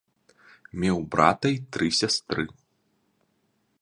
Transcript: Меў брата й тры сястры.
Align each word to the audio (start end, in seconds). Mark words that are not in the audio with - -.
Меў 0.83 0.97
брата 1.15 1.47
й 1.55 1.61
тры 1.77 1.87
сястры. 1.99 2.43